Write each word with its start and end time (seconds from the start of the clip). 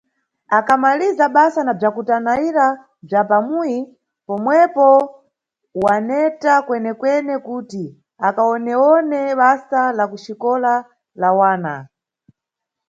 Akamaliza 0.57 1.25
basa 1.35 1.59
na 1.63 1.73
bzwakutanayira 1.77 2.65
bzwa 3.05 3.21
pamuyi, 3.31 3.77
pomwepo 4.25 4.87
waneta 5.83 6.53
kwenekwene 6.65 7.35
kuti 7.47 7.83
akawonewone 8.27 9.19
basa 9.41 9.81
la 9.97 10.03
ku 10.11 10.17
xikola 10.23 10.73
la 11.21 11.29
wana. 11.39 11.73